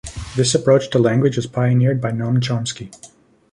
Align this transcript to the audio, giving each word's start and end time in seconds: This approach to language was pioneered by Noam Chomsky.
This 0.35 0.55
approach 0.55 0.89
to 0.89 0.97
language 0.97 1.35
was 1.35 1.45
pioneered 1.45 2.01
by 2.01 2.09
Noam 2.09 2.37
Chomsky. 2.37 2.91